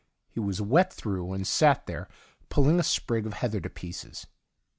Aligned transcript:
He 0.31 0.39
was 0.39 0.59
wet 0.59 0.91
through, 0.91 1.31
and 1.31 1.45
sat 1.45 1.85
there 1.85 2.07
pulling 2.49 2.79
a 2.79 2.83
sprig 2.83 3.27
of 3.27 3.33
heather 3.33 3.59
to 3.59 3.69
pieces. 3.69 4.25